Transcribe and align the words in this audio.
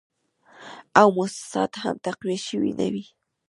او 0.99 1.07
موسسات 1.17 1.71
هم 1.83 1.95
تقویه 2.05 2.39
شوي 2.47 2.71
نه 2.79 2.87
وې 2.93 3.05